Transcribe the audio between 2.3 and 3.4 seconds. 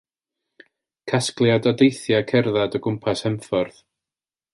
cerdded o gwmpas